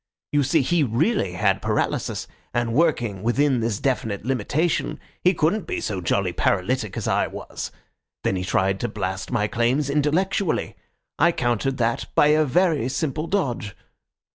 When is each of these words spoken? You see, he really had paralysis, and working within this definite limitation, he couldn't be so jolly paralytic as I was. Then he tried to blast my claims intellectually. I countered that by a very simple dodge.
You 0.31 0.41
see, 0.41 0.63
he 0.63 0.81
really 0.83 1.33
had 1.33 1.61
paralysis, 1.61 2.27
and 2.55 2.73
working 2.73 3.21
within 3.21 3.59
this 3.59 3.79
definite 3.79 4.25
limitation, 4.25 4.99
he 5.23 5.35
couldn't 5.35 5.67
be 5.67 5.79
so 5.79 6.01
jolly 6.01 6.33
paralytic 6.33 6.97
as 6.97 7.07
I 7.07 7.27
was. 7.27 7.71
Then 8.23 8.35
he 8.35 8.43
tried 8.43 8.79
to 8.79 8.87
blast 8.87 9.29
my 9.31 9.45
claims 9.47 9.91
intellectually. 9.91 10.75
I 11.19 11.31
countered 11.31 11.77
that 11.77 12.07
by 12.15 12.29
a 12.29 12.45
very 12.45 12.89
simple 12.89 13.27
dodge. 13.27 13.75